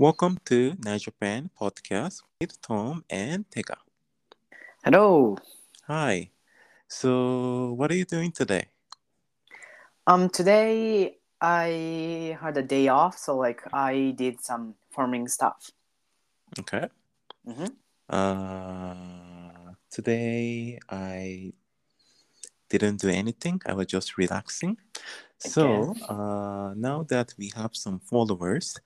Welcome 0.00 0.38
to 0.44 0.76
Japan 0.96 1.50
podcast 1.60 2.22
with 2.40 2.62
Tom 2.62 3.02
and 3.10 3.44
Tega. 3.50 3.78
Hello. 4.84 5.36
Hi. 5.88 6.30
So, 6.86 7.72
what 7.72 7.90
are 7.90 7.96
you 7.96 8.04
doing 8.04 8.30
today? 8.30 8.66
Um, 10.06 10.28
today 10.28 11.18
I 11.40 12.38
had 12.40 12.56
a 12.56 12.62
day 12.62 12.86
off, 12.86 13.18
so 13.18 13.38
like 13.38 13.60
I 13.72 14.14
did 14.16 14.40
some 14.40 14.76
farming 14.92 15.26
stuff. 15.26 15.72
Okay. 16.60 16.86
Mm-hmm. 17.44 17.66
Uh, 18.08 19.72
today 19.90 20.78
I 20.88 21.52
didn't 22.68 23.00
do 23.00 23.08
anything. 23.08 23.60
I 23.66 23.72
was 23.72 23.86
just 23.88 24.16
relaxing. 24.16 24.76
So, 25.38 25.96
uh, 26.08 26.74
now 26.76 27.02
that 27.08 27.34
we 27.36 27.50
have 27.56 27.74
some 27.74 27.98
followers, 27.98 28.76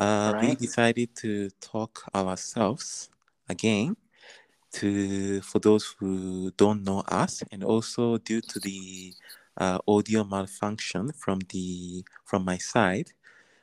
uh, 0.00 0.34
we 0.40 0.54
decided 0.54 1.14
to 1.16 1.50
talk 1.60 2.04
ourselves 2.14 3.10
again 3.48 3.96
to 4.72 5.40
for 5.42 5.58
those 5.58 5.94
who 5.98 6.50
don't 6.56 6.84
know 6.84 7.00
us 7.08 7.42
and 7.52 7.62
also 7.62 8.18
due 8.18 8.40
to 8.40 8.58
the 8.60 9.12
uh, 9.58 9.78
audio 9.86 10.24
malfunction 10.24 11.12
from 11.12 11.38
the 11.50 12.04
from 12.24 12.44
my 12.44 12.56
side 12.56 13.10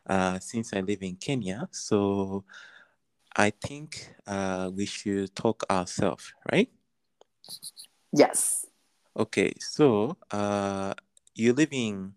uh, 0.07 0.39
since 0.39 0.73
I 0.73 0.81
live 0.81 1.01
in 1.01 1.15
Kenya. 1.15 1.67
So 1.71 2.43
I 3.35 3.51
think 3.51 4.15
uh, 4.27 4.69
we 4.73 4.85
should 4.85 5.35
talk 5.35 5.63
ourselves 5.69 6.33
right? 6.51 6.69
Yes. 8.13 8.65
okay. 9.17 9.53
So 9.59 10.17
uh, 10.31 10.93
you 11.35 11.53
live 11.53 11.69
in 11.71 12.13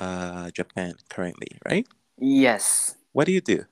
uh, 0.00 0.50
Japan 0.50 0.94
currently 1.08 1.58
right? 1.66 1.86
Yes. 2.18 2.97
What 3.18 3.26
do 3.26 3.34
you 3.34 3.42
do 3.42 3.66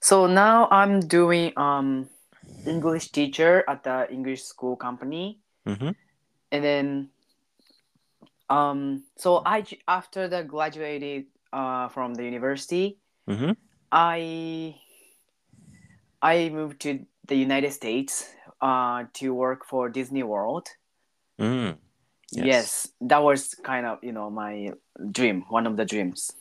So 0.00 0.24
now 0.24 0.64
I'm 0.72 1.04
doing 1.04 1.52
um 1.60 2.08
English 2.64 3.12
teacher 3.12 3.68
at 3.68 3.84
the 3.84 4.08
English 4.08 4.48
school 4.48 4.80
company, 4.80 5.44
mm-hmm. 5.68 5.92
and 6.48 6.64
then 6.64 6.86
um 8.48 9.04
so 9.20 9.44
I 9.44 9.68
after 9.84 10.24
the 10.24 10.40
graduated 10.40 11.28
uh 11.52 11.92
from 11.92 12.16
the 12.16 12.24
university, 12.24 12.96
Mm-hmm. 13.28 13.52
I 13.92 14.80
I 16.22 16.48
moved 16.48 16.80
to 16.88 17.04
the 17.28 17.36
United 17.36 17.76
States 17.76 18.32
uh 18.64 19.04
to 19.20 19.34
work 19.34 19.68
for 19.68 19.92
Disney 19.92 20.24
World. 20.24 20.68
Mm. 21.38 21.76
Yes. 22.32 22.88
that 23.04 23.22
was 23.22 23.54
kind 23.62 23.84
of 23.84 24.00
you 24.02 24.12
know 24.16 24.30
my 24.30 24.72
dream, 25.12 25.44
one 25.52 25.66
of 25.66 25.76
the 25.76 25.84
dreams. 25.84 26.32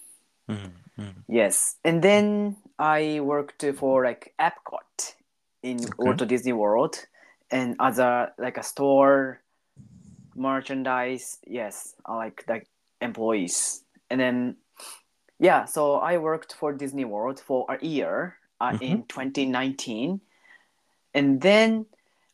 Mm, 0.50 0.72
mm. 1.00 1.24
Yes, 1.28 1.78
and 1.84 2.02
then 2.02 2.58
I 2.80 3.20
worked 3.22 3.64
for 3.78 4.04
like 4.04 4.34
Epcot 4.40 5.16
in 5.62 5.78
Okay. 5.86 5.96
Walt 5.98 6.28
Disney 6.28 6.54
World, 6.54 7.06
and 7.52 7.76
as 7.80 8.00
a 8.00 8.34
like 8.38 8.58
a 8.58 8.64
store, 8.64 9.42
merchandise. 10.36 11.38
Yes, 11.46 11.96
I 12.06 12.16
like 12.16 12.44
like 12.48 12.68
employees, 13.02 13.84
and 14.10 14.20
then 14.20 14.58
yeah, 15.40 15.66
so 15.66 15.96
I 15.96 16.18
worked 16.18 16.54
for 16.54 16.74
Disney 16.74 17.06
World 17.06 17.40
for 17.40 17.66
a 17.70 17.86
year 17.86 18.38
uh, 18.60 18.74
in 18.82 19.04
2019, 19.08 20.22
and 21.14 21.42
then 21.42 21.86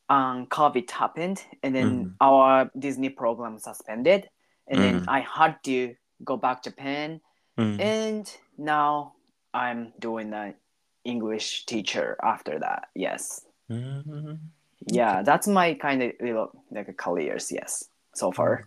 um, 0.09 0.47
COVID 0.47 0.89
happened, 0.91 1.43
and 1.63 1.75
then 1.75 2.05
Mhm. 2.05 2.15
our 2.21 2.71
Disney 2.77 3.09
program 3.09 3.59
suspended, 3.59 4.29
and 4.67 4.81
then 4.81 4.95
Mhm. 5.01 5.05
I 5.07 5.19
had 5.21 5.61
to 5.65 5.95
go 6.23 6.37
back 6.37 6.63
Japan 6.63 7.21
Mm. 7.57 7.79
and 7.79 8.37
now 8.57 9.13
I'm 9.53 9.93
doing 9.99 10.31
the 10.31 10.55
English 11.03 11.65
teacher 11.65 12.17
after 12.23 12.59
that. 12.59 12.89
Yes. 12.95 13.45
Mm. 13.69 14.39
Yeah, 14.87 15.23
that's 15.23 15.47
my 15.47 15.73
kind 15.75 16.03
of 16.03 16.11
little 16.21 16.51
like 16.71 16.95
careers. 16.97 17.51
Yes, 17.51 17.85
so 18.13 18.31
far. 18.31 18.65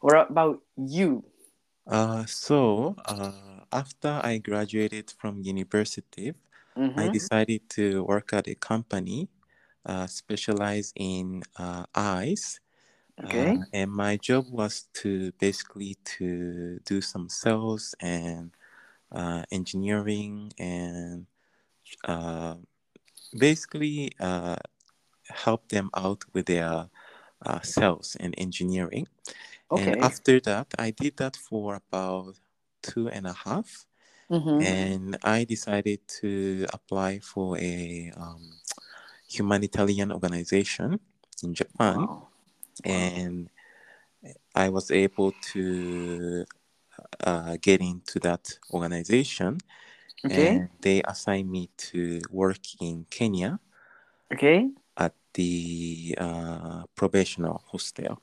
What 0.00 0.30
about 0.30 0.60
you? 0.76 1.24
Uh, 1.86 2.24
so 2.26 2.94
uh, 3.06 3.64
after 3.72 4.20
I 4.22 4.38
graduated 4.38 5.10
from 5.10 5.42
university, 5.42 6.32
I 6.96 7.08
Mhm. 7.08 7.12
decided 7.12 7.68
to 7.70 8.04
work 8.04 8.32
at 8.32 8.48
a 8.48 8.54
company 8.54 9.28
uh, 9.86 10.06
specialized 10.06 10.92
in 10.96 11.42
uh, 11.58 11.84
eyes. 11.94 12.60
Okay. 13.18 13.58
Uh, 13.58 13.64
and 13.72 13.90
my 13.92 14.16
job 14.16 14.46
was 14.50 14.88
to 14.94 15.32
basically 15.38 15.96
to 16.04 16.80
do 16.84 17.00
some 17.00 17.28
sales 17.28 17.94
and 18.00 18.52
uh, 19.12 19.44
engineering 19.52 20.52
and 20.58 21.26
uh, 22.04 22.56
basically 23.38 24.12
uh, 24.20 24.56
help 25.28 25.68
them 25.68 25.90
out 25.96 26.24
with 26.34 26.46
their 26.46 26.88
uh, 27.46 27.60
sales 27.62 28.16
and 28.20 28.34
engineering. 28.38 29.06
Okay. 29.70 29.92
And 29.92 30.02
after 30.02 30.40
that, 30.40 30.68
I 30.78 30.90
did 30.92 31.16
that 31.18 31.36
for 31.36 31.76
about 31.76 32.36
two 32.82 33.08
and 33.08 33.26
a 33.26 33.32
half. 33.34 33.86
Mhm. 34.30 34.60
And 34.60 35.16
I 35.24 35.44
decided 35.44 36.06
to 36.22 36.66
apply 36.72 37.20
for 37.20 37.58
a 37.58 38.12
um, 38.16 38.60
humanitarian 39.28 40.12
organization 40.12 41.00
in 41.42 41.54
Japan. 41.54 41.98
Wow. 41.98 42.31
And 42.84 43.48
I 44.54 44.68
was 44.68 44.90
able 44.90 45.32
to 45.52 46.44
uh, 47.24 47.56
get 47.60 47.80
into 47.80 48.18
that 48.20 48.50
organization. 48.72 49.58
Okay. 50.24 50.48
And 50.56 50.68
they 50.80 51.02
assigned 51.02 51.50
me 51.50 51.70
to 51.90 52.20
work 52.30 52.60
in 52.80 53.06
Kenya 53.10 53.58
Okay. 54.32 54.70
at 54.96 55.14
the 55.34 56.14
uh, 56.18 56.84
probational 56.96 57.60
hostel. 57.70 58.20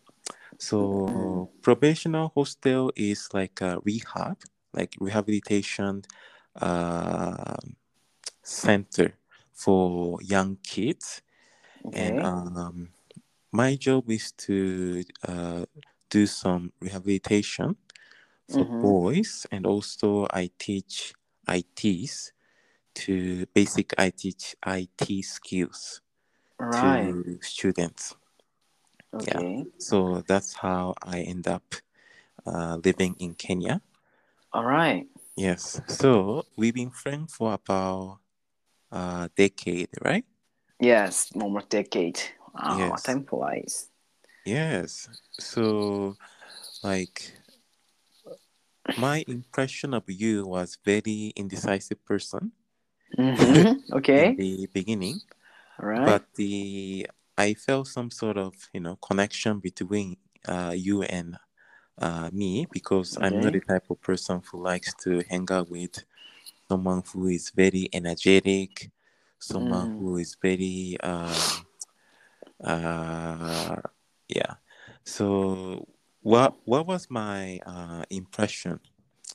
So 0.57 0.77
Mm. 1.09 1.47
probational 1.61 2.31
hostel 2.33 2.91
is 2.95 3.29
like 3.33 3.61
a 3.61 3.79
rehab, 3.83 4.37
like 4.73 4.95
rehabilitation 4.99 6.03
uh, 6.61 7.57
center 8.43 9.13
for 9.53 10.21
young 10.21 10.57
kids. 10.63 11.21
And 11.93 12.19
um, 12.23 12.89
my 13.51 13.75
job 13.75 14.09
is 14.09 14.31
to 14.33 15.03
uh, 15.27 15.65
do 16.09 16.25
some 16.25 16.71
rehabilitation 16.81 17.75
for 18.47 18.65
Mhm. 18.65 18.81
boys, 18.81 19.45
and 19.51 19.65
also 19.65 20.27
I 20.31 20.49
teach 20.57 21.13
ITs 21.47 22.31
to 22.95 23.45
basic 23.53 23.93
I 23.97 24.09
teach 24.11 24.55
IT 24.63 25.21
skills 25.23 26.01
Right. 26.59 27.13
to 27.13 27.39
students. 27.41 28.15
yeah. 29.27 29.39
Okay. 29.39 29.65
So 29.77 30.21
that's 30.27 30.53
how 30.53 30.93
I 31.03 31.21
end 31.21 31.47
up 31.47 31.75
uh, 32.45 32.77
living 32.83 33.15
in 33.19 33.33
Kenya. 33.35 33.81
All 34.53 34.63
right. 34.65 35.07
Yes. 35.35 35.81
So 35.87 36.45
we've 36.57 36.73
been 36.73 36.91
friends 36.91 37.33
for 37.35 37.53
about 37.53 38.19
a 38.91 39.29
decade, 39.35 39.89
right? 40.01 40.25
Yes. 40.79 41.29
More 41.35 41.61
decade. 41.69 42.19
Wow. 42.59 42.77
Yes. 42.77 43.03
Time 43.03 43.23
flies. 43.25 43.89
Yes. 44.45 45.09
So, 45.39 46.15
like, 46.83 47.33
my 48.97 49.23
impression 49.27 49.93
of 49.93 50.03
you 50.07 50.45
was 50.45 50.77
very 50.83 51.31
indecisive 51.35 52.03
person 52.05 52.51
Mhm. 53.17 53.83
Okay. 53.93 54.29
in 54.31 54.35
the 54.35 54.67
beginning, 54.73 55.21
All 55.81 55.89
right. 55.89 56.05
but 56.05 56.23
the 56.35 57.07
I 57.37 57.53
felt 57.53 57.87
some 57.87 58.11
sort 58.11 58.37
of 58.37 58.53
you 58.73 58.79
know 58.81 58.95
connection 58.97 59.59
between 59.59 60.17
uh, 60.47 60.73
you 60.75 61.03
and 61.03 61.37
uh, 61.97 62.29
me 62.33 62.67
because 62.71 63.17
I'm 63.21 63.39
not 63.39 63.53
the 63.53 63.61
type 63.61 63.89
of 63.89 64.01
person 64.01 64.41
who 64.51 64.61
likes 64.63 64.93
to 65.03 65.23
hang 65.29 65.47
out 65.51 65.69
with 65.69 66.03
someone 66.67 67.03
who 67.13 67.27
is 67.27 67.49
very 67.49 67.89
energetic, 67.93 68.91
someone 69.39 69.87
Mm. 69.87 69.97
who 69.97 70.17
is 70.17 70.35
very 70.41 70.97
um, 71.01 71.65
uh, 72.63 73.77
yeah. 74.27 74.55
So 75.03 75.87
what 76.21 76.55
what 76.65 76.85
was 76.87 77.07
my 77.09 77.59
uh, 77.65 78.03
impression 78.09 78.79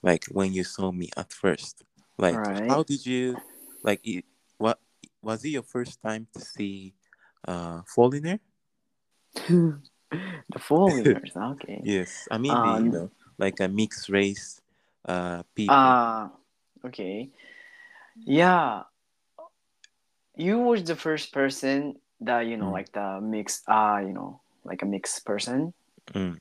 like 0.03 0.27
when 0.27 0.53
you 0.53 0.65
saw 0.65 0.93
me 0.93 1.11
at 1.17 1.33
first? 1.33 1.83
Like 2.19 2.35
Alright. 2.35 2.69
how 2.69 2.83
did 2.83 3.05
you 3.07 3.37
like 3.83 4.01
it, 4.05 4.25
what 4.59 4.79
was 5.23 5.45
it 5.45 5.51
your 5.51 5.63
first 5.63 6.01
time 6.03 6.27
to 6.35 6.41
see 6.41 6.95
uh 7.47 7.83
Foreigner? 7.87 8.41
the 9.49 10.59
foreigners. 10.59 11.33
Okay. 11.37 11.81
Yes, 11.83 12.29
I 12.31 12.39
mean 12.39 12.55
the 12.63 12.69
you 12.69 12.91
Um, 12.91 12.91
know 12.91 13.11
like 13.39 13.61
a 13.61 13.69
mixed 13.69 14.09
race 14.09 14.61
uh 15.05 15.43
people. 15.55 15.75
Ah, 15.75 16.31
okay. 16.85 17.31
Yeah, 18.27 18.85
you 20.37 20.59
was 20.59 20.85
the 20.85 20.97
first 20.97 21.33
person 21.33 21.97
that 22.27 22.47
you 22.47 22.57
know, 22.57 22.67
Mm. 22.71 22.73
like 22.73 22.93
the 22.93 23.21
mix. 23.21 23.63
Uh, 23.69 24.01
you 24.07 24.13
know, 24.13 24.41
like 24.65 24.83
a 24.83 24.87
mixed 24.87 25.25
person. 25.25 25.73
Mm. 26.13 26.39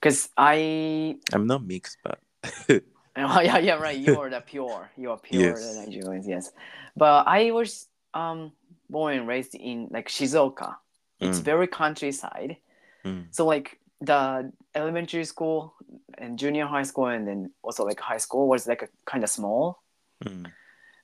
Cause 0.00 0.28
I 0.36 1.16
I'm 1.32 1.46
not 1.46 1.62
mixed, 1.64 1.98
but 2.02 2.18
Oh 3.16 3.40
yeah, 3.40 3.58
yeah, 3.58 3.74
right. 3.74 3.98
You're 3.98 4.30
the 4.30 4.40
pure. 4.40 4.90
You're 4.96 5.18
pure 5.18 5.50
Yes. 5.58 5.76
Nigerians, 5.76 6.26
yes. 6.26 6.52
But 6.96 7.26
I 7.26 7.50
was 7.50 7.86
um 8.14 8.52
born 8.88 9.18
and 9.18 9.28
raised 9.28 9.54
in 9.54 9.88
like 9.90 10.08
Shizuoka. 10.08 10.76
It's 11.20 11.38
Mm. 11.40 11.42
very 11.44 11.66
countryside. 11.68 12.56
Mm. 13.04 13.26
So 13.30 13.44
like 13.46 13.78
the 14.00 14.50
elementary 14.74 15.24
school 15.24 15.74
and 16.16 16.38
junior 16.38 16.64
high 16.66 16.84
school 16.84 17.06
and 17.06 17.26
then 17.28 17.50
also 17.62 17.84
like 17.84 18.00
high 18.00 18.16
school 18.22 18.48
was 18.48 18.66
like 18.66 18.82
a 18.82 18.88
kind 19.04 19.22
of 19.22 19.28
small. 19.30 19.82
Mm. 20.24 20.46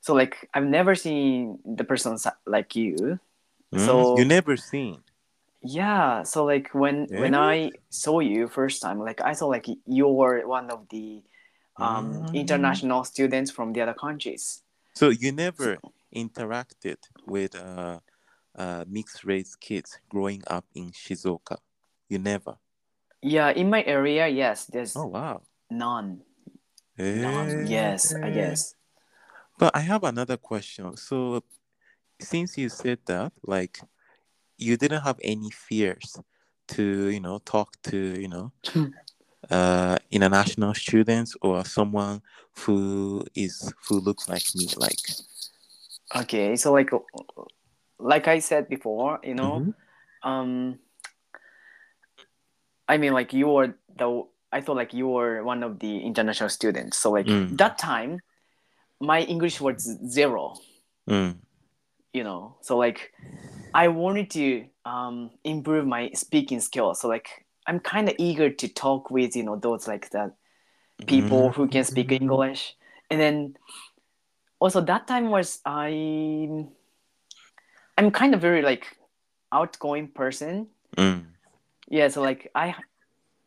So 0.01 0.15
like 0.15 0.49
I've 0.55 0.65
never 0.65 0.95
seen 0.95 1.59
the 1.67 1.85
person 1.85 2.17
like 2.47 2.75
you. 2.77 3.19
Mm. 3.75 3.85
So- 3.87 4.19
you 4.19 4.25
never 4.25 4.57
seen. 4.57 5.03
Yeah. 5.63 6.23
So 6.23 6.45
like 6.45 6.71
when 6.75 7.07
when 7.11 7.35
I 7.35 7.71
saw 7.91 8.21
you 8.21 8.47
first 8.49 8.81
time, 8.83 9.01
like 9.01 9.21
I 9.21 9.33
saw 9.35 9.47
like 9.47 9.67
you 9.87 10.07
were 10.09 10.47
one 10.47 10.71
of 10.71 10.87
the 10.89 11.23
um, 11.77 12.13
Mm. 12.13 12.35
international 12.35 13.05
students 13.05 13.51
from 13.51 13.73
the 13.73 13.81
other 13.83 13.95
countries. 13.95 14.63
So 14.95 15.11
you 15.11 15.33
never 15.33 15.79
interacted 16.15 16.97
with 17.27 17.55
uh, 17.55 17.99
uh, 18.55 18.85
mixed 18.89 19.25
race 19.25 19.57
kids 19.57 19.99
growing 20.09 20.43
up 20.47 20.65
in 20.75 20.93
Shizuoka. 20.93 21.59
You 22.09 22.19
never. 22.19 22.57
Yeah, 23.21 23.51
in 23.51 23.69
my 23.69 23.83
area, 23.85 24.29
yes, 24.29 24.67
there's 24.67 24.97
Oh 24.97 25.07
wow. 25.07 25.43
none. 25.69 26.23
None. 26.97 27.67
Yes, 27.67 28.15
I 28.15 28.29
Eh. 28.31 28.35
guess. 28.35 28.75
But 29.59 29.75
I 29.77 29.81
have 29.81 30.05
another 30.05 30.37
question. 30.39 30.97
So, 30.97 31.43
since 32.21 32.57
you 32.59 32.69
said 32.69 32.99
that, 33.07 33.33
like, 33.45 33.81
you 34.59 34.77
didn't 34.77 35.03
have 35.03 35.19
any 35.23 35.51
fears 35.51 36.19
to, 36.69 37.09
you 37.09 37.21
know, 37.21 37.39
talk 37.45 37.75
to, 37.83 37.97
you 38.21 38.29
know, 38.29 38.53
uh, 39.51 39.97
international 40.11 40.75
students 40.75 41.37
or 41.43 41.65
someone 41.65 42.23
who 42.65 43.25
is 43.35 43.73
who 43.89 44.01
looks 44.01 44.29
like 44.29 44.43
me, 44.55 44.67
like. 44.77 44.99
Okay, 46.17 46.57
so 46.57 46.73
like 46.73 46.91
like 47.99 48.29
I 48.29 48.39
said 48.41 48.69
before, 48.69 49.21
you 49.23 49.35
know, 49.35 49.61
Mhm. 49.61 49.75
um 50.23 50.79
I 52.89 52.97
mean 52.99 53.13
like 53.13 53.33
you 53.33 53.49
were 53.49 53.75
the 53.97 54.23
I 54.53 54.61
thought 54.61 54.77
like 54.77 54.95
you 54.95 55.09
were 55.09 55.43
one 55.43 55.63
of 55.63 55.79
the 55.81 55.99
international 56.01 56.49
students. 56.49 56.97
So 56.97 57.11
like 57.13 57.27
Mm. 57.27 57.57
that 57.59 57.79
time 57.79 58.23
my 59.01 59.21
English 59.23 59.61
was 59.61 59.83
zero. 60.09 60.55
Mm, 61.09 61.37
you 62.17 62.25
know? 62.25 62.57
So 62.63 62.79
like 62.79 63.13
i 63.75 63.89
wanted 63.89 64.31
to 64.31 64.65
um 64.87 65.31
improve 65.45 65.87
my 65.87 66.11
speaking 66.15 66.61
skills. 66.61 67.01
So 67.01 67.09
like 67.09 67.29
i'm 67.67 67.79
kind 67.81 68.09
of 68.09 68.15
eager 68.19 68.49
to 68.51 68.67
talk 68.69 69.11
with 69.11 69.37
you 69.37 69.43
know 69.45 69.57
those 69.57 69.87
like 69.87 70.11
that 70.11 70.33
people 71.07 71.53
who 71.53 71.69
can 71.69 71.85
speak 71.85 72.09
Mm. 72.09 72.21
english. 72.23 72.75
And 73.11 73.21
then 73.21 73.57
also 74.59 74.81
that 74.81 75.07
time 75.07 75.31
was 75.31 75.61
i 75.67 75.91
i'm 77.99 78.11
kind 78.11 78.35
of 78.35 78.41
very 78.41 78.63
like 78.63 78.87
outgoing 79.53 80.09
person. 80.09 80.69
Mm, 80.97 81.25
yeah 81.89 82.09
so 82.09 82.23
like 82.23 82.51
i 82.55 82.75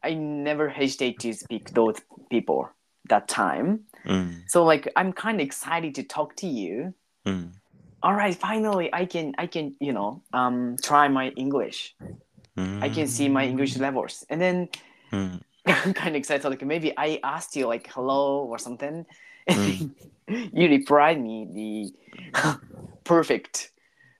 i 0.03 0.13
never 0.13 0.69
hesitate 0.69 1.19
to 1.19 1.33
speak 1.33 1.73
those 1.73 1.97
people 2.29 2.69
that 3.09 3.27
time. 3.27 3.85
Mm, 4.05 4.43
so 4.47 4.63
like 4.63 4.87
i'm 4.95 5.11
kind 5.13 5.41
of 5.41 5.45
excited 5.45 5.95
to 5.95 6.03
talk 6.03 6.35
to 6.35 6.47
you. 6.47 6.93
Mm, 7.25 7.51
all 8.01 8.13
right 8.13 8.35
finally 8.35 8.89
i 8.93 9.05
can 9.05 9.33
i 9.37 9.45
can 9.47 9.75
you 9.79 9.91
know 9.93 10.21
um 10.33 10.75
try 10.81 11.07
my 11.07 11.29
english. 11.35 11.95
Mm, 12.57 12.83
i 12.83 12.89
can 12.89 13.07
see 13.07 13.29
my 13.29 13.45
english 13.45 13.77
levels. 13.77 14.25
And 14.29 14.39
then 14.41 14.69
mm, 15.11 15.39
i'm 15.65 15.93
kind 15.93 16.09
of 16.09 16.15
excited 16.15 16.47
like 16.49 16.63
maybe 16.65 16.93
i 16.97 17.19
asked 17.23 17.55
you 17.55 17.67
like 17.67 17.87
hello 17.93 18.43
or 18.45 18.57
something. 18.57 19.05
And 19.47 19.57
Mm. 19.57 19.91
you 20.53 20.69
replied 20.69 21.19
me 21.19 21.47
the 21.51 21.73
perfect 23.03 23.71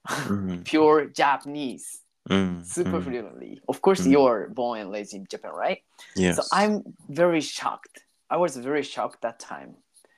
mm, 0.08 0.64
pure 0.66 1.06
japanese 1.06 2.02
mm, 2.30 2.66
super 2.66 3.00
mm. 3.00 3.04
fluently. 3.04 3.62
Of 3.68 3.82
course 3.82 4.02
Mm. 4.02 4.12
you're 4.12 4.50
born 4.50 4.80
and 4.82 4.92
raised 4.92 5.14
in 5.14 5.26
japan 5.30 5.52
right? 5.54 5.80
Yes. 6.16 6.36
so 6.38 6.42
i'm 6.52 6.74
very 7.08 7.42
shocked. 7.42 8.04
I 8.30 8.38
was 8.38 8.58
very 8.58 8.84
shocked 8.84 9.22
that 9.22 9.40
time. 9.40 9.72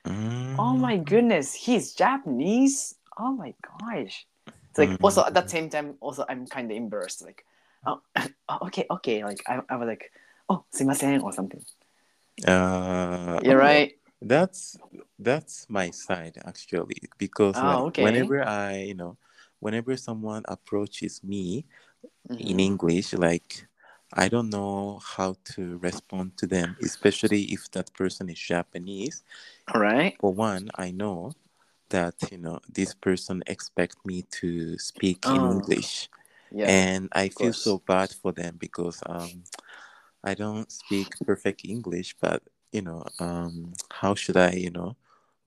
Mm, 0.06 0.56
oh 0.58 0.74
my 0.76 0.96
goodness 0.96 1.54
he's 1.54 1.92
japanese 1.92 2.94
oh 3.22 3.32
my 3.32 3.54
gosh 3.62 4.26
it's 4.46 4.78
like 4.78 4.90
mm-hmm. 4.90 5.04
also 5.04 5.24
at 5.24 5.34
that 5.34 5.48
same 5.48 5.70
time 5.70 5.94
also 6.00 6.24
i'm 6.28 6.46
kind 6.46 6.70
of 6.70 6.76
embarrassed 6.76 7.24
like 7.24 7.44
oh, 7.86 8.00
oh 8.48 8.58
okay 8.62 8.86
okay 8.90 9.24
like 9.24 9.42
I, 9.46 9.60
I 9.68 9.76
was 9.76 9.86
like 9.86 10.10
oh 10.48 10.64
sumimasen 10.74 11.22
or 11.22 11.32
something 11.32 11.62
uh 12.46 13.38
you're 13.44 13.62
oh, 13.62 13.64
right 13.64 13.92
that's 14.20 14.76
that's 15.18 15.66
my 15.68 15.90
side 15.90 16.38
actually 16.44 16.96
because 17.18 17.54
ah, 17.56 17.78
oh, 17.78 17.84
like, 17.84 17.86
okay. 17.86 18.04
whenever 18.04 18.46
i 18.46 18.78
you 18.78 18.94
know 18.94 19.16
whenever 19.60 19.96
someone 19.96 20.42
approaches 20.48 21.22
me 21.22 21.64
mm-hmm. 22.28 22.40
in 22.40 22.58
english 22.60 23.12
like 23.12 23.66
I 24.14 24.28
don't 24.28 24.50
know 24.50 25.00
how 25.16 25.36
to 25.56 25.78
respond 25.78 26.36
to 26.36 26.46
them, 26.46 26.76
especially 26.82 27.44
if 27.44 27.70
that 27.70 27.94
person 27.94 28.28
is 28.28 28.38
Japanese. 28.38 29.22
All 29.72 29.80
right. 29.80 30.14
For 30.20 30.34
one, 30.34 30.68
I 30.74 30.90
know 30.90 31.32
that 31.92 32.16
you 32.32 32.38
know 32.38 32.60
this 32.72 32.94
person 32.94 33.42
expect 33.46 33.96
me 34.06 34.24
to 34.40 34.78
speak 34.78 35.30
in 35.30 35.44
Oh, 35.44 35.46
English 35.46 36.10
yeah 36.52 36.76
and 36.80 37.08
I 37.12 37.28
feel 37.30 37.54
course. 37.54 37.64
so 37.66 37.78
bad 37.86 38.12
for 38.12 38.32
them 38.32 38.56
because 38.60 39.02
um, 39.06 39.44
I 40.24 40.34
don't 40.34 40.70
speak 40.72 41.14
perfect 41.26 41.64
English, 41.64 42.16
but 42.20 42.42
you 42.72 42.82
know, 42.82 43.04
um, 43.18 43.74
how 43.90 44.14
should 44.14 44.36
I, 44.36 44.52
you 44.52 44.70
know, 44.70 44.96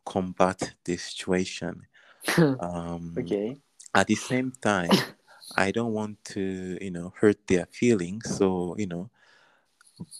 combat 0.05 0.73
this 0.85 1.03
situation? 1.03 1.87
Um, 2.59 3.37
okay 3.37 3.57
At 3.93 4.07
the 4.07 4.15
same 4.15 4.53
time, 4.61 5.05
I 5.55 5.71
don't 5.71 5.93
want 5.93 6.23
to, 6.35 6.77
you 6.81 6.91
know, 6.91 7.13
hurt 7.19 7.47
their 7.47 7.65
feelings. 7.67 8.29
So 8.37 8.75
you 8.77 8.87
know, 8.87 9.09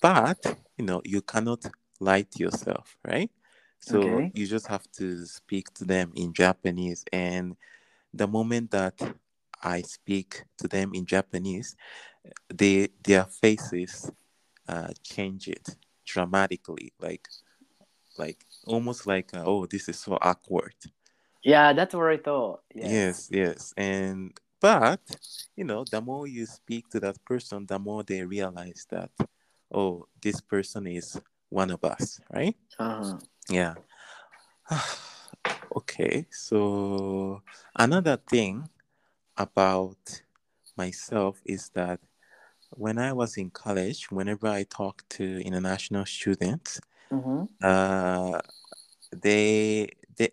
but 0.02 0.58
you 0.78 0.86
know, 0.86 1.02
you 1.06 1.22
cannot 1.22 1.66
lie 2.00 2.24
to 2.24 2.40
yourself, 2.40 2.98
right? 3.06 3.32
So 3.86 4.02
Okay. 4.02 4.32
you 4.34 4.48
just 4.48 4.68
have 4.68 4.90
to 4.94 5.26
speak 5.28 5.72
to 5.76 5.86
them 5.86 6.12
in 6.16 6.34
Japanese, 6.34 7.06
and 7.14 7.56
the 8.14 8.28
moment 8.28 8.72
that 8.72 8.98
I 9.62 9.82
speak 9.84 10.44
to 10.58 10.68
them 10.68 10.92
in 10.94 11.06
Japanese, 11.06 11.76
they 12.54 12.90
their 13.04 13.26
faces 13.26 14.12
uh, 14.68 14.92
change 15.04 15.48
it 15.48 15.78
dramatically, 16.06 16.94
like 17.00 17.28
like 18.18 18.44
almost 18.66 19.06
like 19.06 19.30
uh, 19.36 19.44
oh 19.46 19.66
this 19.68 19.88
is 19.90 20.00
so 20.00 20.18
awkward. 20.22 20.74
yeah 21.44 21.74
that's 21.74 21.94
what 21.94 22.12
i 22.12 22.18
thought 22.18 22.62
Yes, 22.74 23.30
yes, 23.32 23.74
and 23.78 24.34
but 24.60 25.00
you 25.56 25.64
know 25.64 25.86
the 25.90 26.02
more 26.02 26.28
you 26.28 26.46
speak 26.46 26.90
to 26.90 27.00
that 27.02 27.24
person, 27.26 27.66
the 27.68 27.80
more 27.80 28.04
they 28.04 28.24
realize 28.24 28.86
that 28.90 29.12
oh 29.72 30.08
this 30.22 30.42
person 30.42 30.88
is 30.88 31.20
one 31.50 31.72
of 31.72 31.84
us, 31.84 32.20
right? 32.34 32.56
uh-huh. 32.80 33.18
Yeah. 33.50 33.76
okay, 35.76 36.26
so 36.32 37.42
another 37.76 38.18
thing 38.18 38.70
about 39.38 40.22
myself 40.78 41.42
is 41.46 41.70
that 41.76 42.00
when 42.72 42.98
I 42.98 43.14
was 43.14 43.38
in 43.38 43.52
college, 43.52 44.12
whenever 44.12 44.48
I 44.48 44.64
talked 44.64 45.10
to 45.12 45.40
international 45.46 46.06
students, 46.06 46.80
Mhm. 47.12 47.48
uh, 47.64 48.40
they 49.12 49.90
they 50.18 50.30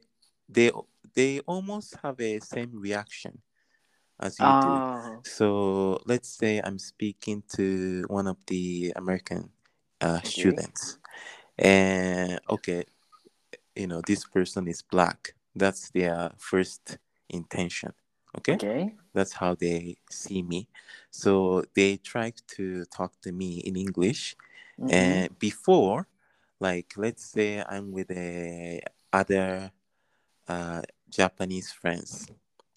they 0.48 0.70
they 1.14 1.40
almost 1.40 1.96
have 2.02 2.20
a 2.20 2.40
same 2.40 2.72
reaction 2.74 3.42
as 4.20 4.40
you 4.40 4.54
do. 4.60 4.78
Ah, 4.78 5.20
So 5.24 6.00
let's 6.06 6.28
say 6.28 6.60
I'm 6.64 6.78
speaking 6.78 7.42
to 7.56 8.04
one 8.08 8.26
of 8.26 8.36
the 8.46 8.92
American 8.96 9.50
uh, 10.00 10.20
Okay. 10.24 10.24
students, 10.24 10.98
and 11.58 12.40
okay, 12.50 12.84
you 13.76 13.86
know 13.86 14.00
this 14.06 14.24
person 14.24 14.68
is 14.68 14.82
black. 14.82 15.34
That's 15.54 15.90
their 15.90 16.32
first 16.38 16.98
intention. 17.28 17.92
Okay, 18.38 18.54
okay 18.54 18.94
that's 19.14 19.32
how 19.34 19.54
they 19.54 19.96
see 20.10 20.42
me. 20.42 20.68
So 21.10 21.64
they 21.74 21.96
try 21.98 22.32
to 22.56 22.84
talk 22.86 23.12
to 23.22 23.32
me 23.32 23.58
in 23.60 23.76
English, 23.76 24.36
Mhm. 24.78 24.92
and 24.92 25.38
before, 25.38 26.08
like 26.60 26.94
let's 26.96 27.24
say 27.24 27.62
I'm 27.68 27.92
with 27.92 28.10
a 28.10 28.80
other 29.12 29.70
uh, 30.48 30.82
Japanese 31.10 31.72
friends, 31.72 32.26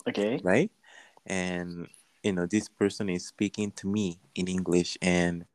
okay 0.07 0.39
right? 0.43 0.71
And 1.25 1.87
you 2.23 2.33
know, 2.33 2.45
this 2.47 2.67
person 2.69 3.09
is 3.09 3.27
speaking 3.27 3.71
to 3.73 3.87
me 3.87 4.19
in 4.35 4.47
English, 4.47 4.97
and 5.01 5.45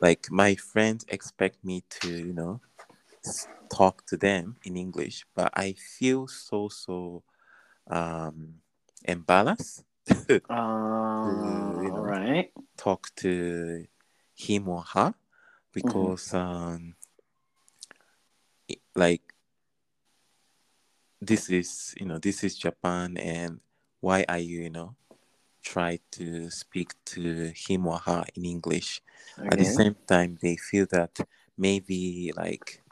like 0.00 0.30
my 0.30 0.54
friends 0.54 1.04
expect 1.08 1.64
me 1.64 1.82
to, 1.90 2.08
you 2.08 2.32
know, 2.32 2.60
talk 3.70 4.06
to 4.06 4.16
them 4.16 4.56
in 4.64 4.76
English, 4.76 5.24
but 5.34 5.50
I 5.54 5.74
feel 5.74 6.26
so 6.28 6.68
so 6.68 7.22
um, 7.88 8.54
embarrassed 9.04 9.84
uh, 10.10 11.78
you 11.82 11.90
know. 11.92 12.02
right 12.02 12.50
talk 12.76 13.08
to 13.16 13.86
him 14.34 14.68
or 14.68 14.82
her 14.94 15.14
because 15.72 16.32
um, 16.34 16.94
it- 18.68 18.82
like 18.94 19.34
this 21.20 21.48
is 21.50 21.94
you 21.98 22.06
know 22.06 22.18
this 22.18 22.44
is 22.44 22.56
Japan 22.56 23.16
and 23.16 23.60
why 24.00 24.24
are 24.28 24.38
you 24.38 24.62
you 24.62 24.70
know 24.70 24.94
try 25.62 25.98
to 26.12 26.50
speak 26.50 26.92
to 27.04 27.52
him 27.54 27.86
or 27.86 27.98
her 27.98 28.24
in 28.34 28.44
English? 28.44 29.02
At 29.50 29.58
the 29.58 29.64
same 29.64 29.96
time 30.06 30.38
they 30.40 30.56
feel 30.56 30.86
that 30.92 31.18
maybe 31.56 32.32
like 32.36 32.82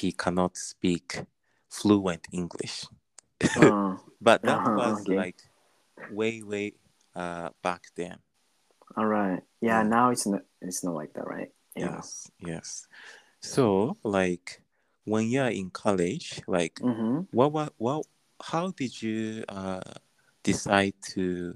he 0.00 0.12
cannot 0.12 0.56
speak 0.56 1.24
fluent 1.68 2.24
English 2.32 2.86
Uh, 3.56 3.96
but 4.20 4.42
that 4.44 4.58
Uh-huh, 4.58 4.76
was 4.80 4.96
okay. 5.00 5.16
like 5.22 5.40
way 6.10 6.42
way 6.42 6.72
uh 7.14 7.48
back 7.62 7.82
then 7.96 8.18
all 8.96 9.06
right. 9.06 9.40
Yeah. 9.60 9.82
Yeah. 9.82 9.88
Now 9.88 10.10
it's 10.10 10.26
not. 10.26 10.42
It's 10.60 10.84
not 10.84 10.94
like 10.94 11.12
that, 11.14 11.26
right? 11.26 11.50
Yes 11.76 12.30
yes 12.38 12.86
so 13.40 13.96
like 14.04 14.62
when 15.04 15.26
you're 15.28 15.48
in 15.48 15.70
college 15.70 16.42
like 16.46 16.80
Mm-hmm. 16.80 17.20
what 17.32 17.52
what 17.52 17.72
what 17.78 18.06
how 18.50 18.70
did 18.70 18.92
you 19.02 19.44
uh 19.48 19.80
decide 20.42 20.94
to 21.14 21.54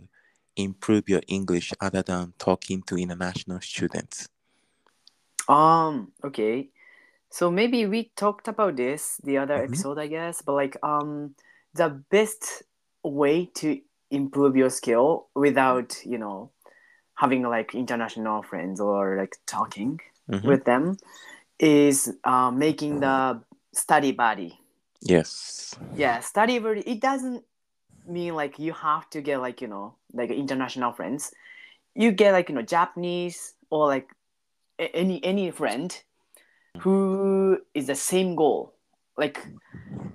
improve 0.57 1.09
your 1.09 1.21
english 1.29 1.73
other 1.81 2.03
than 2.03 2.33
talking 2.39 2.83
to 2.83 2.97
international 2.97 3.61
students 3.61 4.29
Um. 5.49 6.13
Okay. 6.25 6.71
So 7.31 7.51
maybe 7.51 7.87
we 7.87 8.11
talked 8.17 8.49
about 8.49 8.77
this 8.77 9.19
the 9.25 9.39
other 9.39 9.55
Mhm. 9.57 9.65
episode, 9.65 9.99
I 9.99 10.07
guess. 10.07 10.43
But 10.43 10.55
like, 10.55 10.77
um, 10.83 11.35
the 11.75 11.91
best 12.11 12.63
way 13.03 13.47
to 13.55 13.81
improve 14.11 14.57
your 14.57 14.71
skill 14.71 15.29
without 15.35 16.05
you 16.05 16.19
know 16.19 16.51
having 17.17 17.43
like 17.43 17.75
international 17.75 18.43
friends 18.43 18.81
or 18.81 19.17
like 19.17 19.37
talking 19.47 20.01
Mhm. 20.31 20.45
with 20.47 20.65
them 20.65 20.97
is 21.59 22.13
uh, 22.25 22.51
making 22.51 23.01
the 23.01 23.43
study 23.75 24.13
buddy. 24.13 24.61
yes 25.03 25.75
Yeah, 25.95 26.21
study 26.21 26.59
buddy. 26.59 26.81
It 26.83 27.01
doesn't 27.01 27.45
mean 28.07 28.35
like 28.35 28.59
you 28.59 28.73
have 28.73 29.09
to 29.11 29.21
get 29.21 29.41
like 29.41 29.61
you 29.61 29.69
know 29.69 29.95
like 30.13 30.31
international 30.31 30.93
friends. 30.93 31.33
You 31.95 32.13
get 32.13 32.33
like 32.33 32.49
you 32.49 32.55
know 32.55 32.63
Japanese 32.63 33.55
or 33.71 33.87
like 33.87 34.09
any 34.79 35.23
any 35.25 35.51
friend 35.51 35.95
who 36.81 37.59
is 37.75 37.87
the 37.87 37.95
same 37.95 38.35
goal. 38.35 38.75
Like 39.17 39.41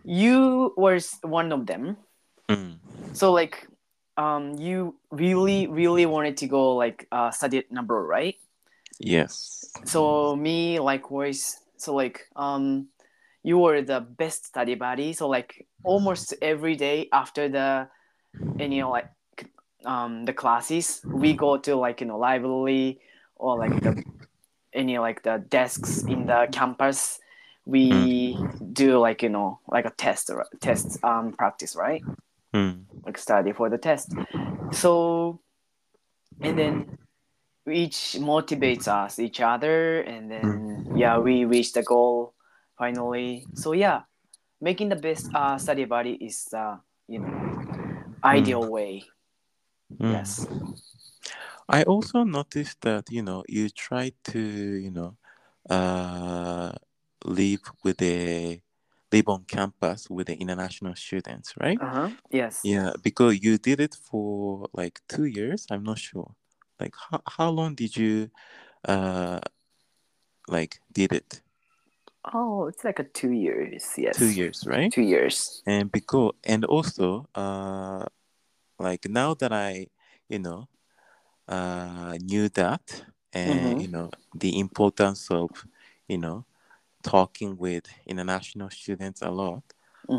you 0.04 0.74
was 0.78 1.18
one 1.22 1.52
of 1.52 1.66
them. 1.66 1.98
Mm. 2.50 2.80
So 3.14 3.32
like 3.32 3.68
um 4.18 4.54
you 4.60 4.96
really 5.10 5.68
really 5.68 6.06
wanted 6.06 6.38
to 6.38 6.48
go 6.48 6.76
like 6.76 7.08
uh 7.12 7.32
study 7.32 7.64
number 7.72 8.04
right? 8.04 8.36
yes 9.02 9.72
so 9.86 10.36
me 10.36 10.80
likewise 10.80 11.58
so 11.78 11.96
like 11.96 12.28
um 12.36 12.88
you 13.44 13.58
were 13.58 13.82
the 13.82 14.00
best 14.00 14.46
study 14.46 14.76
buddy 14.76 15.12
so 15.12 15.28
like 15.28 15.68
almost 15.84 16.34
every 16.42 16.76
day 16.76 17.10
after 17.12 17.50
the 17.50 17.88
any 18.60 18.78
you 18.78 18.82
know, 18.84 18.92
like 18.92 19.10
um 19.86 20.26
the 20.26 20.34
classes 20.34 21.02
we 21.04 21.34
go 21.34 21.58
to 21.58 21.76
like 21.76 22.02
you 22.02 22.08
know 22.08 22.18
library 22.18 23.00
or 23.36 23.58
like 23.58 23.74
the 23.82 24.04
any 24.74 24.98
like 25.00 25.24
the 25.24 25.44
desks 25.50 26.04
in 26.08 26.26
the 26.26 26.48
campus 26.52 27.20
we 27.66 28.36
do 28.74 29.00
like 29.00 29.22
you 29.22 29.30
know 29.30 29.60
like 29.68 29.86
a 29.86 29.92
test 29.92 30.30
or 30.30 30.46
test 30.60 31.04
um 31.04 31.34
practice 31.34 31.76
right? 31.76 32.02
Mm. 32.54 32.84
like 33.06 33.18
study 33.18 33.54
for 33.54 33.70
the 33.70 33.78
test. 33.78 34.14
So 34.74 35.40
and 36.42 36.58
then 36.58 36.98
each 37.70 38.18
motivates 38.20 38.88
us 38.88 39.20
each 39.20 39.40
other 39.40 40.02
and 40.02 40.30
then 40.30 40.92
yeah 40.96 41.18
we 41.18 41.46
reach 41.46 41.74
the 41.74 41.84
goal 41.84 42.34
finally. 42.78 43.46
So 43.54 43.74
yeah 43.74 44.02
making 44.60 44.90
the 44.90 44.96
best 44.96 45.30
uh, 45.34 45.58
study 45.58 45.86
buddy 45.86 46.14
is 46.14 46.48
uh, 46.54 46.78
you 47.08 47.20
know 47.20 47.64
ideal 48.24 48.70
way. 48.70 49.04
Mm. 50.00 50.12
yes 50.12 50.46
I 51.72 51.84
also 51.84 52.24
noticed 52.24 52.82
that 52.82 53.06
you 53.12 53.24
know 53.24 53.44
you 53.48 53.70
try 53.70 54.12
to 54.26 54.40
you 54.40 54.92
know 54.92 55.18
uh 55.70 56.74
live 57.26 57.62
with 57.84 58.02
a 58.02 58.62
live 59.14 59.28
on 59.30 59.46
campus 59.46 60.10
with 60.10 60.28
the 60.28 60.36
international 60.36 60.96
students, 60.96 61.54
right? 61.60 61.80
uh-huh 61.82 62.10
yes 62.32 62.64
Yeah, 62.66 62.94
because 63.04 63.44
you 63.44 63.58
did 63.58 63.80
it 63.82 63.96
for 63.96 64.68
like 64.74 65.02
two 65.10 65.26
years. 65.26 65.68
I'm 65.72 65.84
not 65.84 66.00
sure. 66.00 66.36
Like 66.80 66.96
how 67.10 67.22
how 67.28 67.50
long 67.52 67.76
did 67.76 67.98
you 67.98 68.32
uh 68.88 69.40
like 70.48 70.80
did 70.92 71.14
it? 71.14 71.42
oh 72.34 72.68
it's 72.68 72.84
like 72.84 73.00
a 73.00 73.04
two 73.04 73.32
years 73.32 73.94
yes 73.98 74.18
Two 74.18 74.28
years, 74.28 74.64
right? 74.68 74.92
two 74.94 75.02
years 75.02 75.64
and 75.66 75.92
because 75.92 76.34
and 76.44 76.66
also 76.66 77.28
uh 77.36 78.06
like 78.80 79.06
now 79.10 79.34
that 79.36 79.54
i 79.54 79.88
you 80.30 80.40
know 80.40 80.68
uh 81.48 82.18
knew 82.22 82.50
that 82.50 83.04
and 83.34 83.74
Mhm. 83.74 83.82
you 83.82 83.88
know 83.88 84.10
the 84.36 84.60
importance 84.60 85.30
of 85.32 85.50
you 86.08 86.18
know 86.18 86.46
talking 87.04 87.58
with 87.58 87.86
international 88.06 88.70
students 88.70 89.22
a 89.22 89.30
lot 89.32 89.64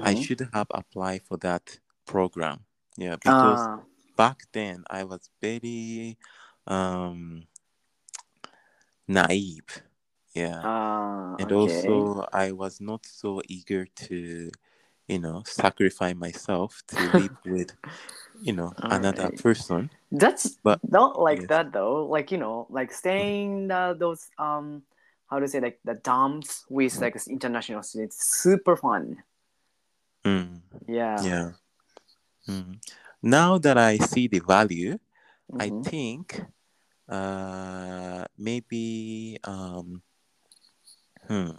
i 0.00 0.14
Mhm. 0.14 0.14
should 0.14 0.40
have 0.52 0.66
applied 0.72 1.22
for 1.22 1.36
that 1.38 1.78
program 2.06 2.60
yeah 2.96 3.16
because 3.22 3.68
Ah, 3.68 3.84
back 4.16 4.42
then 4.52 4.84
i 4.90 5.04
was 5.04 5.30
very 5.40 6.16
um 6.66 7.44
naive 9.08 9.82
yeah 10.34 10.64
ah, 10.64 11.36
and 11.38 11.52
okay. 11.52 11.52
also 11.52 12.24
i 12.32 12.52
was 12.52 12.80
not 12.80 13.04
so 13.06 13.40
eager 13.48 13.86
to 13.94 14.50
you 15.12 15.20
know 15.20 15.42
sacrifice 15.44 16.16
myself 16.16 16.82
to 16.88 16.96
live 17.18 17.36
with 17.44 17.70
you 18.40 18.52
know 18.56 18.72
another 18.96 19.28
Alright. 19.28 19.42
person 19.42 19.90
That's 20.12 20.44
But- 20.64 20.80
not 20.84 21.20
like 21.20 21.44
yes. 21.44 21.48
that 21.52 21.66
though. 21.72 22.04
Like 22.04 22.28
you 22.32 22.40
know, 22.40 22.66
like 22.68 22.92
staying 22.92 23.68
the, 23.72 23.96
those 23.96 24.28
um, 24.36 24.82
how 25.28 25.40
to 25.40 25.48
say 25.48 25.60
like 25.60 25.80
the 25.88 25.96
dumps 25.96 26.64
with 26.68 26.92
like 27.00 27.16
international 27.28 27.80
students, 27.82 28.20
super 28.20 28.76
fun. 28.76 29.24
Mm, 30.24 30.60
Yeah. 30.86 31.16
yeah 31.24 31.48
Mm. 32.48 32.78
now 33.22 33.58
that 33.58 33.78
i 33.78 33.98
see 33.98 34.26
the 34.26 34.42
value 34.42 34.98
i 35.58 35.70
Mhm. 35.70 35.82
think 35.86 36.26
uh 37.08 38.22
maybe 38.38 39.38
um 39.46 40.02
hmm 41.30 41.54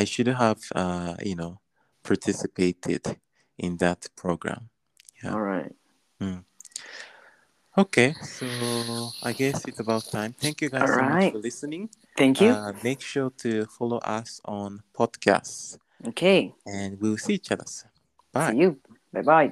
i 0.00 0.04
should 0.04 0.30
have 0.44 0.60
uh 0.74 1.14
you 1.30 1.36
know 1.40 1.52
participated 2.02 3.02
in 3.58 3.76
that 3.84 4.00
program 4.22 4.62
yeah. 5.22 5.32
All 5.34 5.46
right. 5.54 5.72
okay 7.76 8.10
so 8.36 8.46
i 9.22 9.32
guess 9.40 9.56
it's 9.68 9.80
about 9.80 10.04
time 10.18 10.32
thank 10.44 10.56
you 10.62 10.68
guys 10.70 10.88
so 10.88 11.02
much 11.02 11.32
for 11.32 11.38
listening 11.38 11.84
Thank 12.18 12.40
you. 12.40 12.50
Uh, 12.50 12.72
make 12.82 13.00
sure 13.00 13.30
to 13.38 13.64
follow 13.66 13.98
us 13.98 14.40
on 14.44 14.82
podcasts 14.92 15.78
okay. 16.08 16.52
and 16.66 17.00
we'll 17.00 17.16
see 17.16 17.34
each 17.34 17.52
other. 17.52 17.64
Bye. 18.32 18.50
See 18.50 18.58
you. 18.58 18.80
Bye 19.12 19.22
bye. 19.22 19.50